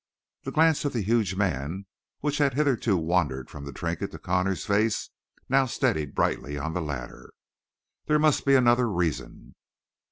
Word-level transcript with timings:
The 0.45 0.51
glance 0.51 0.83
of 0.83 0.93
the 0.93 1.03
huge 1.03 1.35
man, 1.35 1.85
which 2.21 2.39
had 2.39 2.55
hitherto 2.55 2.97
wandered 2.97 3.51
from 3.51 3.65
the 3.65 3.71
trinket 3.71 4.09
to 4.13 4.17
Connor's 4.17 4.65
face, 4.65 5.11
now 5.47 5.67
steadied 5.67 6.15
brightly 6.15 6.55
upon 6.55 6.73
the 6.73 6.81
latter. 6.81 7.31
"There 8.07 8.17
must 8.17 8.43
be 8.43 8.55
another 8.55 8.89
reason." 8.91 9.53